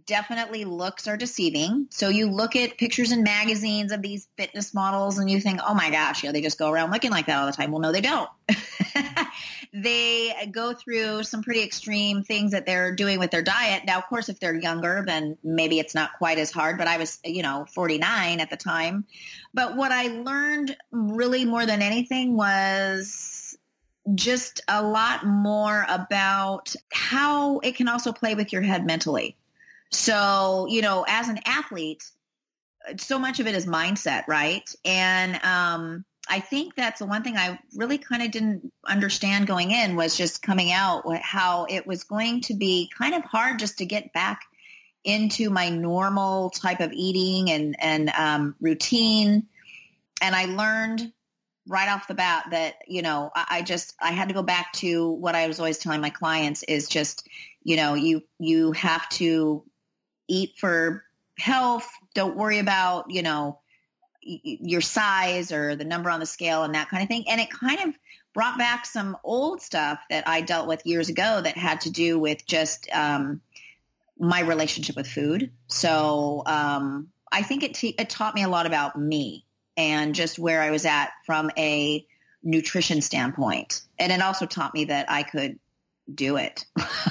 [0.06, 1.86] definitely looks are deceiving.
[1.90, 5.74] So you look at pictures in magazines of these fitness models and you think, oh
[5.74, 7.70] my gosh, you know, they just go around looking like that all the time.
[7.70, 8.28] Well, no, they don't.
[9.72, 13.84] they go through some pretty extreme things that they're doing with their diet.
[13.86, 16.98] Now, of course, if they're younger, then maybe it's not quite as hard, but I
[16.98, 19.04] was, you know, 49 at the time.
[19.54, 23.56] But what I learned really more than anything was
[24.14, 29.36] just a lot more about how it can also play with your head mentally.
[29.90, 32.04] So, you know, as an athlete,
[32.98, 34.68] so much of it is mindset, right?
[34.84, 39.70] And um, I think that's the one thing I really kind of didn't understand going
[39.70, 43.78] in was just coming out how it was going to be kind of hard just
[43.78, 44.40] to get back
[45.04, 49.46] into my normal type of eating and and um, routine.
[50.20, 51.12] And I learned
[51.68, 54.72] right off the bat that you know I, I just I had to go back
[54.74, 57.28] to what I was always telling my clients is just
[57.62, 59.64] you know you you have to
[60.28, 61.04] eat for
[61.38, 61.88] health.
[62.14, 63.60] Don't worry about, you know,
[64.22, 67.24] your size or the number on the scale and that kind of thing.
[67.28, 67.94] And it kind of
[68.34, 72.18] brought back some old stuff that I dealt with years ago that had to do
[72.18, 73.40] with just um,
[74.18, 75.52] my relationship with food.
[75.68, 79.44] So um, I think it, t- it taught me a lot about me
[79.76, 82.04] and just where I was at from a
[82.42, 83.82] nutrition standpoint.
[83.98, 85.58] And it also taught me that I could
[86.12, 86.64] do it.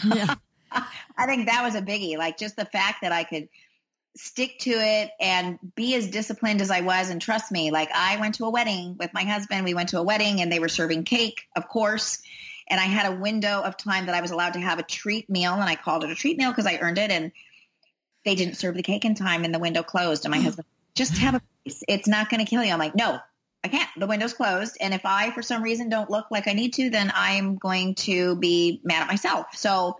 [0.03, 0.35] Yeah.
[1.17, 2.17] I think that was a biggie.
[2.17, 3.49] Like just the fact that I could
[4.17, 7.09] stick to it and be as disciplined as I was.
[7.09, 9.65] And trust me, like I went to a wedding with my husband.
[9.65, 12.21] We went to a wedding and they were serving cake, of course.
[12.67, 15.29] And I had a window of time that I was allowed to have a treat
[15.29, 15.53] meal.
[15.53, 17.11] And I called it a treat meal because I earned it.
[17.11, 17.31] And
[18.23, 20.25] they didn't serve the cake in time and the window closed.
[20.25, 20.43] And my mm.
[20.43, 21.83] husband, just have a piece.
[21.87, 22.71] It's not going to kill you.
[22.71, 23.19] I'm like, no,
[23.63, 23.89] I can't.
[23.97, 24.77] The window's closed.
[24.79, 27.95] And if I, for some reason, don't look like I need to, then I'm going
[27.95, 29.47] to be mad at myself.
[29.53, 29.97] So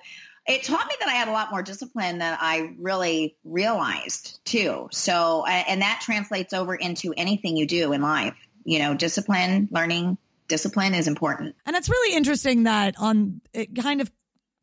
[0.48, 4.88] it taught me that I had a lot more discipline than I really realized too.
[4.92, 8.36] So, and that translates over into anything you do in life.
[8.64, 11.56] You know, discipline, learning, discipline is important.
[11.66, 14.12] And it's really interesting that on it kind of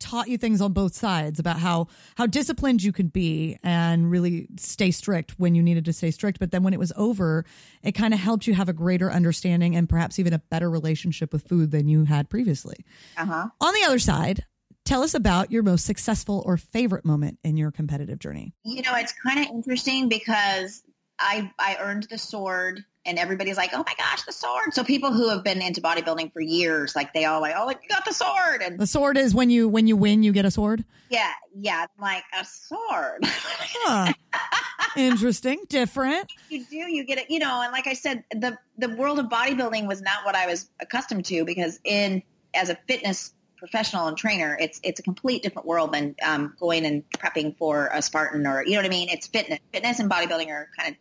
[0.03, 4.49] taught you things on both sides about how how disciplined you could be and really
[4.57, 7.45] stay strict when you needed to stay strict but then when it was over
[7.85, 11.33] it kind of helped you have a greater understanding and perhaps even a better relationship
[11.33, 12.85] with food than you had previously
[13.17, 13.49] uh-huh.
[13.61, 14.45] on the other side
[14.85, 18.53] Tell us about your most successful or favorite moment in your competitive journey.
[18.65, 20.83] You know, it's kind of interesting because
[21.19, 25.13] I I earned the sword and everybody's like, "Oh my gosh, the sword!" So people
[25.13, 28.05] who have been into bodybuilding for years, like they all like, "Oh, like, you got
[28.05, 30.85] the sword!" And the sword is when you when you win, you get a sword.
[31.11, 33.21] Yeah, yeah, like a sword.
[33.25, 34.13] huh.
[34.97, 36.31] Interesting, different.
[36.51, 37.63] You do, you get it, you know.
[37.63, 41.25] And like I said, the the world of bodybuilding was not what I was accustomed
[41.27, 42.23] to because in
[42.55, 46.85] as a fitness professional and trainer, it's it's a complete different world than um, going
[46.85, 49.09] and prepping for a Spartan or you know what I mean.
[49.09, 49.61] It's fitness.
[49.73, 50.97] Fitness and bodybuilding are kind of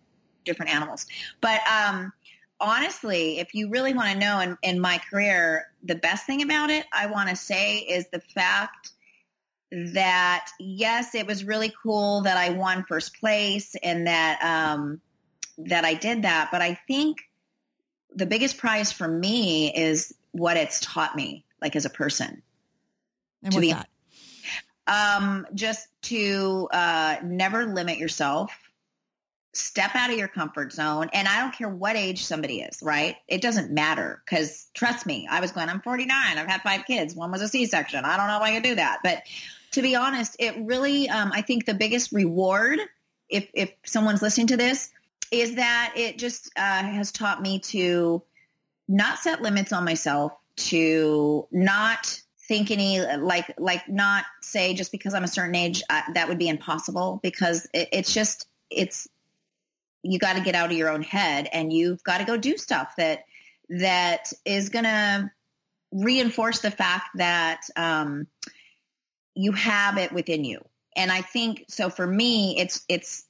[0.45, 1.07] different animals.
[1.41, 2.13] But um,
[2.59, 6.69] honestly, if you really want to know in, in my career, the best thing about
[6.69, 8.91] it, I want to say, is the fact
[9.71, 15.01] that yes, it was really cool that I won first place and that um,
[15.57, 16.49] that I did that.
[16.51, 17.21] But I think
[18.13, 22.43] the biggest prize for me is what it's taught me, like as a person.
[23.43, 23.87] And what's be, that?
[24.87, 28.51] Um, just to uh, never limit yourself.
[29.53, 31.09] Step out of your comfort zone.
[31.13, 33.17] And I don't care what age somebody is, right?
[33.27, 36.37] It doesn't matter because trust me, I was going, I'm 49.
[36.37, 37.15] I've had five kids.
[37.15, 38.05] One was a C-section.
[38.05, 38.99] I don't know if I can do that.
[39.03, 39.23] But
[39.71, 42.79] to be honest, it really, um, I think the biggest reward,
[43.29, 44.91] if, if someone's listening to this,
[45.31, 48.21] is that it just uh, has taught me to
[48.87, 55.13] not set limits on myself, to not think any like like not say just because
[55.13, 59.07] I'm a certain age uh, that would be impossible because it, it's just it's
[60.03, 62.57] you got to get out of your own head and you've got to go do
[62.57, 63.23] stuff that
[63.69, 65.31] that is going to
[65.93, 68.27] reinforce the fact that um,
[69.33, 70.59] you have it within you.
[70.97, 73.27] And I think so for me, it's it's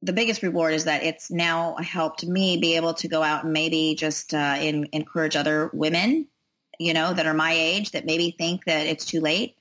[0.00, 3.52] the biggest reward is that it's now helped me be able to go out and
[3.52, 6.28] maybe just uh, in, encourage other women
[6.78, 9.56] you know, that are my age that maybe think that it's too late,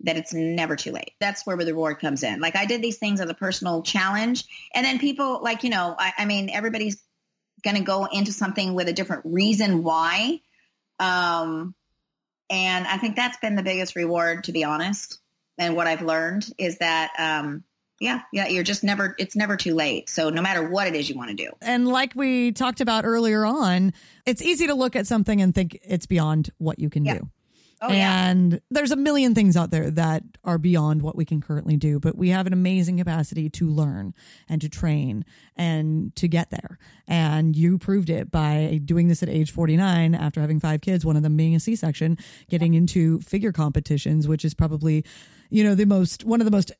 [0.00, 1.12] that it's never too late.
[1.20, 2.40] That's where the reward comes in.
[2.40, 4.44] Like I did these things as a personal challenge.
[4.74, 7.02] And then people like, you know, I, I mean, everybody's
[7.64, 10.40] going to go into something with a different reason why.
[10.98, 11.74] Um,
[12.48, 15.18] and I think that's been the biggest reward, to be honest.
[15.58, 17.64] And what I've learned is that, um,
[18.00, 20.10] yeah, yeah, you're just never, it's never too late.
[20.10, 21.50] So no matter what it is you want to do.
[21.62, 23.92] And like we talked about earlier on,
[24.26, 27.14] it's easy to look at something and think it's beyond what you can yeah.
[27.18, 27.30] do.
[27.82, 28.58] Oh, and yeah.
[28.70, 32.16] there's a million things out there that are beyond what we can currently do, but
[32.16, 34.14] we have an amazing capacity to learn
[34.48, 36.78] and to train and to get there.
[37.06, 41.16] And you proved it by doing this at age 49 after having five kids, one
[41.16, 42.16] of them being a C section,
[42.48, 45.04] getting into figure competitions, which is probably,
[45.50, 46.72] you know, the most, one of the most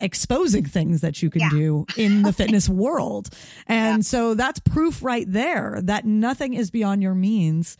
[0.00, 1.50] exposing things that you can yeah.
[1.50, 3.30] do in the fitness world.
[3.66, 4.02] And yeah.
[4.02, 7.76] so that's proof right there that nothing is beyond your means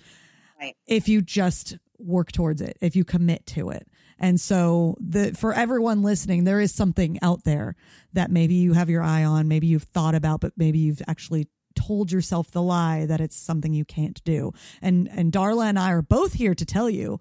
[0.60, 0.74] right.
[0.86, 3.86] if you just work towards it, if you commit to it.
[4.18, 7.76] And so the for everyone listening, there is something out there
[8.14, 11.48] that maybe you have your eye on, maybe you've thought about, but maybe you've actually
[11.76, 14.52] told yourself the lie that it's something you can't do.
[14.82, 17.20] And and Darla and I are both here to tell you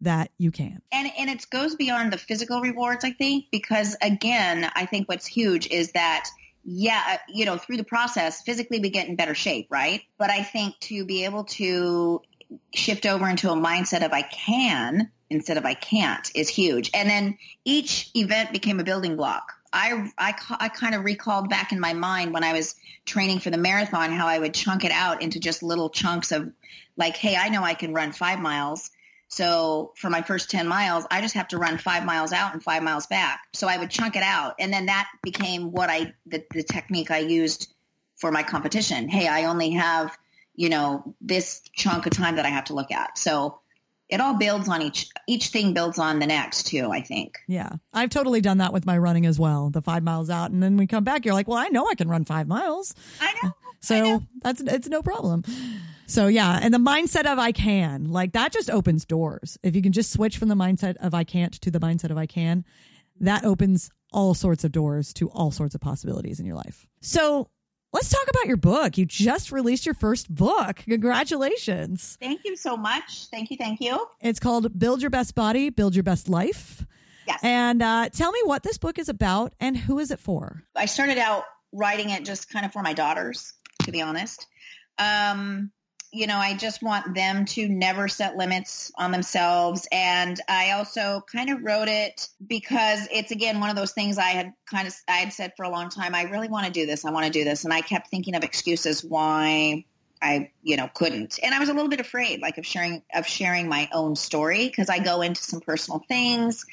[0.00, 0.80] that you can.
[0.92, 5.26] And and it goes beyond the physical rewards, I think, because again, I think what's
[5.26, 6.28] huge is that
[6.64, 10.02] yeah, uh, you know, through the process, physically we get in better shape, right?
[10.18, 12.20] But I think to be able to
[12.74, 16.90] shift over into a mindset of I can instead of I can't is huge.
[16.92, 19.52] And then each event became a building block.
[19.72, 22.74] I, I, I kind of recalled back in my mind when I was
[23.06, 26.50] training for the marathon how I would chunk it out into just little chunks of
[26.96, 28.90] like, hey, I know I can run five miles
[29.30, 32.62] So for my first 10 miles, I just have to run five miles out and
[32.62, 33.40] five miles back.
[33.52, 34.56] So I would chunk it out.
[34.58, 37.72] And then that became what I, the, the technique I used
[38.16, 39.08] for my competition.
[39.08, 40.18] Hey, I only have,
[40.56, 43.16] you know, this chunk of time that I have to look at.
[43.16, 43.60] So
[44.08, 47.70] it all builds on each each thing builds on the next too i think yeah
[47.94, 50.76] i've totally done that with my running as well the five miles out and then
[50.76, 53.54] we come back you're like well i know i can run five miles i know
[53.78, 54.22] so I know.
[54.42, 55.44] that's it's no problem
[56.10, 59.82] so yeah and the mindset of i can like that just opens doors if you
[59.82, 62.64] can just switch from the mindset of i can't to the mindset of i can
[63.20, 67.48] that opens all sorts of doors to all sorts of possibilities in your life so
[67.92, 68.98] Let's talk about your book.
[68.98, 70.76] You just released your first book.
[70.88, 72.16] Congratulations.
[72.20, 73.26] Thank you so much.
[73.32, 73.56] Thank you.
[73.56, 74.06] Thank you.
[74.20, 76.86] It's called Build Your Best Body, Build Your Best Life.
[77.26, 77.40] Yes.
[77.42, 80.62] And uh, tell me what this book is about and who is it for?
[80.76, 81.42] I started out
[81.72, 84.46] writing it just kind of for my daughters, to be honest.
[84.98, 85.72] Um,
[86.12, 89.86] you know, I just want them to never set limits on themselves.
[89.92, 94.30] And I also kind of wrote it because it's again one of those things I
[94.30, 96.14] had kind of I had said for a long time.
[96.14, 97.04] I really want to do this.
[97.04, 99.84] I want to do this, and I kept thinking of excuses why
[100.20, 101.38] I you know couldn't.
[101.42, 104.68] And I was a little bit afraid, like of sharing of sharing my own story
[104.68, 106.64] because I go into some personal things.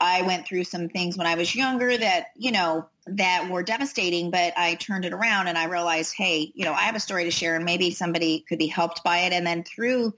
[0.00, 4.30] I went through some things when I was younger that, you know, that were devastating,
[4.30, 7.24] but I turned it around and I realized, hey, you know, I have a story
[7.24, 9.32] to share and maybe somebody could be helped by it.
[9.32, 10.14] And then through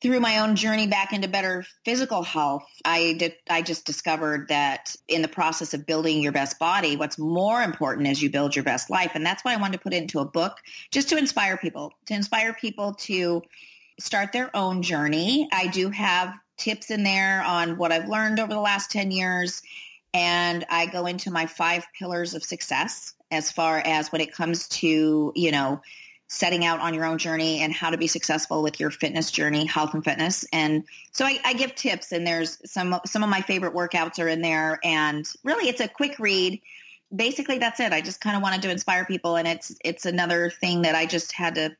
[0.00, 4.94] through my own journey back into better physical health, I did I just discovered that
[5.08, 8.64] in the process of building your best body, what's more important is you build your
[8.64, 9.12] best life.
[9.14, 10.58] And that's why I wanted to put it into a book
[10.92, 13.42] just to inspire people, to inspire people to
[13.98, 15.48] start their own journey.
[15.52, 19.62] I do have tips in there on what I've learned over the last 10 years
[20.14, 24.68] and I go into my five pillars of success as far as when it comes
[24.68, 25.82] to, you know,
[26.28, 29.64] setting out on your own journey and how to be successful with your fitness journey,
[29.64, 30.44] health and fitness.
[30.52, 34.28] And so I, I give tips and there's some, some of my favorite workouts are
[34.28, 36.60] in there and really it's a quick read.
[37.14, 37.92] Basically that's it.
[37.92, 41.06] I just kind of wanted to inspire people and it's, it's another thing that I
[41.06, 41.74] just had to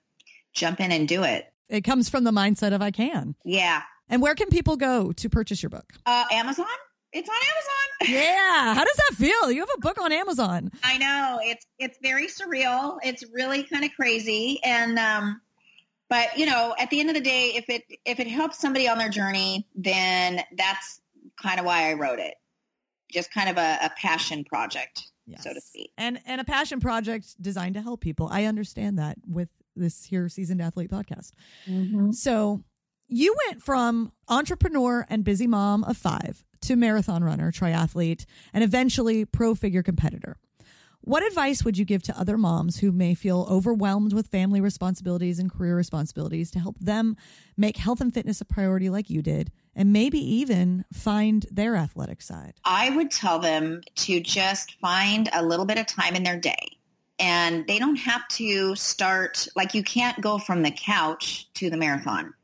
[0.55, 1.53] jump in and do it.
[1.69, 3.35] It comes from the mindset of I can.
[3.45, 3.83] Yeah.
[4.09, 5.93] And where can people go to purchase your book?
[6.07, 6.67] Uh, Amazon.
[7.13, 7.75] It's on Amazon.
[8.09, 8.75] Yeah.
[8.75, 9.51] How does that feel?
[9.51, 10.71] You have a book on Amazon.
[10.85, 11.41] I know.
[11.43, 12.99] It's it's very surreal.
[13.03, 14.61] It's really kind of crazy.
[14.63, 15.41] And um
[16.09, 18.89] but you know, at the end of the day, if it if it helps somebody
[18.89, 21.01] on their journey, then that's
[21.41, 22.35] kind of why I wrote it.
[23.11, 25.43] Just kind of a, a passion project, yes.
[25.43, 25.91] so to speak.
[25.99, 28.29] And and a passion project designed to help people.
[28.31, 31.33] I understand that with this here seasoned athlete podcast.
[31.67, 32.13] Mm-hmm.
[32.13, 32.63] So
[33.09, 39.25] you went from entrepreneur and busy mom of five to marathon runner, triathlete, and eventually
[39.25, 40.37] pro figure competitor.
[41.01, 45.39] What advice would you give to other moms who may feel overwhelmed with family responsibilities
[45.39, 47.17] and career responsibilities to help them
[47.57, 52.21] make health and fitness a priority like you did and maybe even find their athletic
[52.21, 52.55] side?
[52.65, 56.67] I would tell them to just find a little bit of time in their day.
[57.21, 61.77] And they don't have to start, like, you can't go from the couch to the
[61.77, 62.35] marathon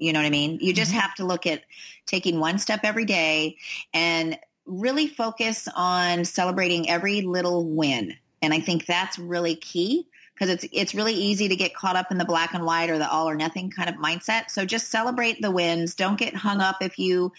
[0.00, 0.58] you know what I mean?
[0.60, 1.00] You just mm-hmm.
[1.00, 1.62] have to look at
[2.06, 3.56] taking one step every day
[3.92, 8.14] and really focus on celebrating every little win.
[8.42, 12.10] And I think that's really key because it's it's really easy to get caught up
[12.10, 14.48] in the black and white or the all or nothing kind of mindset.
[14.48, 15.94] So just celebrate the wins.
[15.94, 17.32] Don't get hung up if you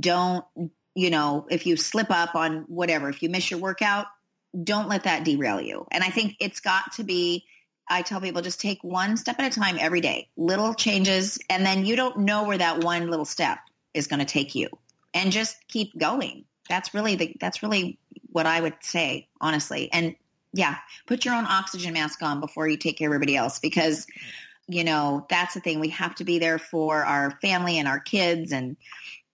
[0.00, 0.44] don't,
[0.94, 4.06] you know, if you slip up on whatever, if you miss your workout,
[4.64, 5.86] don't let that derail you.
[5.90, 7.44] And I think it's got to be
[7.88, 11.64] I tell people just take one step at a time every day, little changes, and
[11.64, 13.58] then you don't know where that one little step
[13.94, 14.68] is going to take you.
[15.14, 16.44] And just keep going.
[16.68, 17.98] That's really the that's really
[18.30, 19.90] what I would say, honestly.
[19.92, 20.14] And
[20.52, 24.06] yeah, put your own oxygen mask on before you take care of everybody else because
[24.68, 25.80] you know, that's the thing.
[25.80, 28.76] We have to be there for our family and our kids and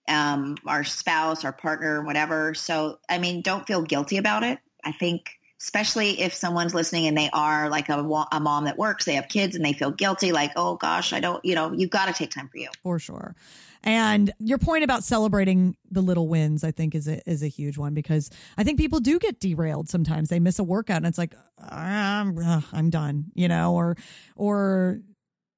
[0.07, 2.53] um, our spouse, our partner, whatever.
[2.53, 4.59] So, I mean, don't feel guilty about it.
[4.83, 7.99] I think especially if someone's listening and they are like a,
[8.31, 11.19] a mom that works, they have kids and they feel guilty, like, oh gosh, I
[11.19, 12.69] don't, you know, you've got to take time for you.
[12.83, 13.35] For sure.
[13.83, 17.77] And your point about celebrating the little wins, I think, is a, is a huge
[17.77, 20.29] one because I think people do get derailed sometimes.
[20.29, 23.95] They miss a workout and it's like, I'm, uh, I'm done, you know, or,
[24.35, 25.01] or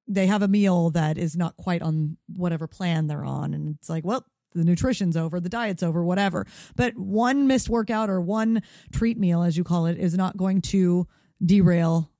[0.06, 3.54] they have a meal that is not quite on whatever plan they're on.
[3.54, 4.24] And it's like, well,
[4.58, 6.46] the nutrition's over, the diet's over, whatever.
[6.76, 10.60] But one missed workout or one treat meal, as you call it, is not going
[10.62, 11.06] to
[11.44, 12.10] derail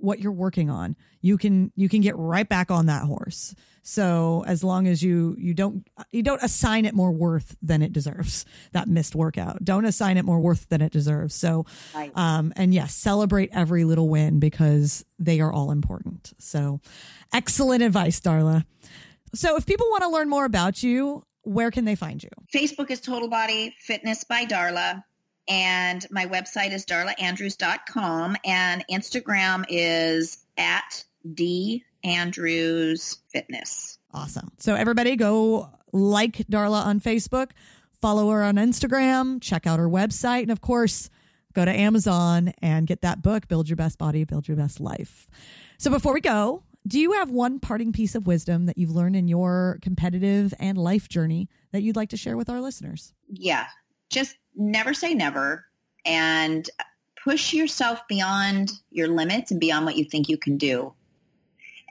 [0.00, 0.96] what you're working on.
[1.20, 3.54] You can you can get right back on that horse.
[3.82, 7.92] So as long as you you don't you don't assign it more worth than it
[7.92, 8.44] deserves.
[8.72, 9.64] That missed workout.
[9.64, 11.34] Don't assign it more worth than it deserves.
[11.34, 12.12] So right.
[12.14, 16.32] um and yes, celebrate every little win because they are all important.
[16.38, 16.80] So
[17.32, 18.64] excellent advice, Darla.
[19.34, 22.30] So if people want to learn more about you, where can they find you?
[22.52, 25.02] Facebook is Total Body Fitness by Darla.
[25.48, 28.36] And my website is darlaandrews.com.
[28.44, 33.98] And Instagram is at D Andrews Fitness.
[34.12, 34.52] Awesome.
[34.58, 37.50] So everybody go like Darla on Facebook,
[38.00, 41.10] follow her on Instagram, check out her website, and of course,
[41.54, 45.28] go to Amazon and get that book, Build Your Best Body, Build Your Best Life.
[45.78, 49.14] So before we go, do you have one parting piece of wisdom that you've learned
[49.14, 53.12] in your competitive and life journey that you'd like to share with our listeners?
[53.28, 53.66] Yeah,
[54.10, 55.66] just never say never
[56.04, 56.68] and
[57.22, 60.94] push yourself beyond your limits and beyond what you think you can do.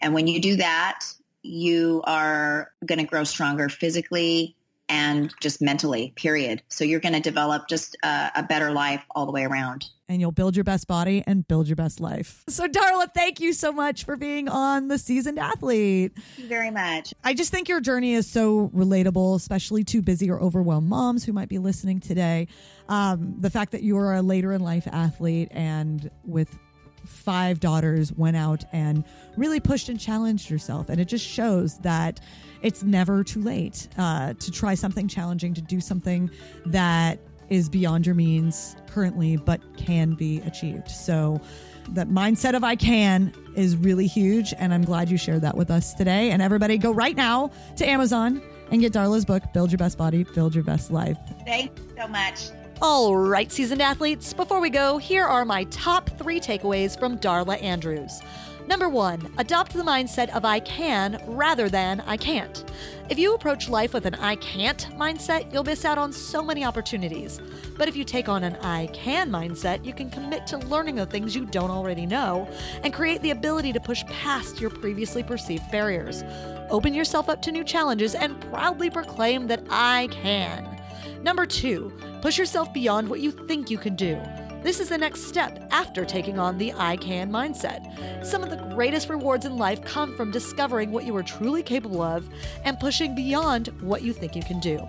[0.02, 1.06] And when you do that,
[1.44, 4.56] you are going to grow stronger physically
[4.90, 6.62] and just mentally, period.
[6.70, 9.86] So you're going to develop just a, a, better life all the way around.
[10.10, 12.44] And you'll build your best body and build your best life.
[12.58, 16.14] So, Darla, thank you so much for being on The Seasoned Athlete.
[16.16, 17.14] Thank you very much.
[17.24, 21.34] I just think your journey is so relatable, especially to busy or overwhelmed moms who
[21.34, 22.48] might be listening today.
[22.90, 26.58] Um, the fact that you are a later in life athlete and with
[27.06, 29.04] five daughters went out and
[29.36, 30.90] really pushed and challenged yourself.
[30.90, 32.20] And it just shows that
[32.62, 36.30] it's never too late uh, to try something challenging, to do something
[36.66, 37.20] that
[37.50, 40.90] is beyond your means currently, but can be achieved.
[40.90, 41.42] So,
[41.90, 44.54] that mindset of I can is really huge.
[44.58, 46.32] And I'm glad you shared that with us today.
[46.32, 48.42] And everybody, go right now to Amazon
[48.72, 51.18] and get Darla's book, Build Your Best Body, Build Your Best Life.
[51.46, 52.50] Thank you so much.
[52.80, 57.62] All right, seasoned athletes, before we go, here are my top three takeaways from Darla
[57.64, 58.22] Andrews.
[58.68, 62.70] Number one, adopt the mindset of I can rather than I can't.
[63.10, 66.66] If you approach life with an I can't mindset, you'll miss out on so many
[66.66, 67.40] opportunities.
[67.78, 71.06] But if you take on an I can mindset, you can commit to learning the
[71.06, 72.50] things you don't already know
[72.84, 76.24] and create the ability to push past your previously perceived barriers.
[76.70, 80.78] Open yourself up to new challenges and proudly proclaim that I can.
[81.24, 84.22] Number two, push yourself beyond what you think you can do.
[84.64, 88.26] This is the next step after taking on the I can mindset.
[88.26, 92.02] Some of the greatest rewards in life come from discovering what you are truly capable
[92.02, 92.28] of
[92.66, 94.86] and pushing beyond what you think you can do.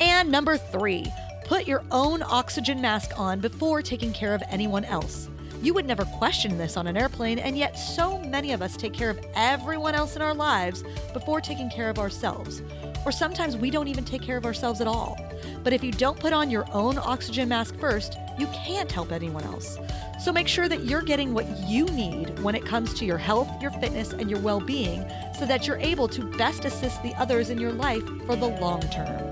[0.00, 1.06] And number three,
[1.44, 5.28] put your own oxygen mask on before taking care of anyone else.
[5.62, 8.92] You would never question this on an airplane, and yet so many of us take
[8.92, 12.62] care of everyone else in our lives before taking care of ourselves.
[13.04, 15.18] Or sometimes we don't even take care of ourselves at all.
[15.64, 19.44] But if you don't put on your own oxygen mask first, you can't help anyone
[19.44, 19.78] else.
[20.20, 23.50] So make sure that you're getting what you need when it comes to your health,
[23.60, 25.04] your fitness, and your well being
[25.38, 28.80] so that you're able to best assist the others in your life for the long
[28.82, 29.30] term.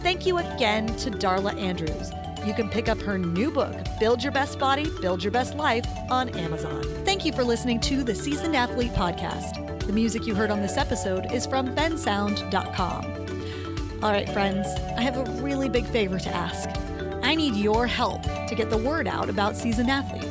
[0.00, 2.10] Thank you again to Darla Andrews.
[2.46, 5.86] You can pick up her new book, Build Your Best Body, Build Your Best Life,
[6.10, 6.82] on Amazon.
[7.04, 9.86] Thank you for listening to the Seasoned Athlete Podcast.
[9.86, 13.04] The music you heard on this episode is from bensound.com.
[14.02, 14.66] All right, friends,
[14.96, 16.70] I have a really big favor to ask.
[17.22, 20.24] I need your help to get the word out about Seasoned Athlete.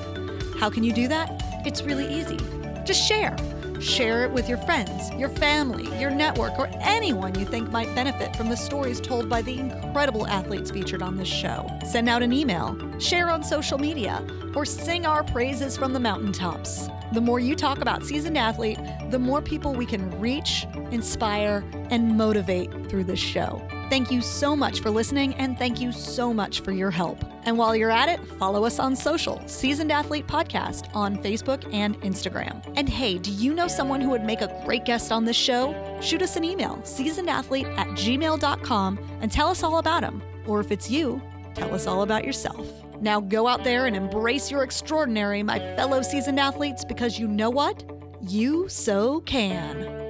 [0.57, 1.29] How can you do that?
[1.65, 2.39] It's really easy.
[2.85, 3.35] Just share.
[3.79, 8.35] Share it with your friends, your family, your network, or anyone you think might benefit
[8.35, 11.65] from the stories told by the incredible athletes featured on this show.
[11.89, 14.21] Send out an email, share on social media,
[14.53, 16.89] or sing our praises from the mountaintops.
[17.13, 18.79] The more you talk about Seasoned Athlete,
[19.11, 23.65] the more people we can reach, inspire, and motivate through this show.
[23.89, 27.25] Thank you so much for listening, and thank you so much for your help.
[27.45, 31.99] And while you're at it, follow us on social, Seasoned Athlete Podcast on Facebook and
[32.01, 32.61] Instagram.
[32.77, 35.73] And hey, do you know someone who would make a great guest on this show?
[36.01, 40.21] Shoot us an email, seasonedathlete at gmail.com, and tell us all about them.
[40.45, 41.19] Or if it's you,
[41.55, 42.67] tell us all about yourself.
[43.01, 47.49] Now go out there and embrace your extraordinary, my fellow seasoned athletes, because you know
[47.49, 47.83] what?
[48.21, 50.08] You so can.